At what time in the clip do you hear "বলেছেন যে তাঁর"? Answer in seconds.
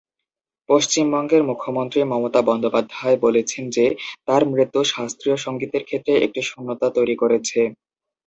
3.25-4.41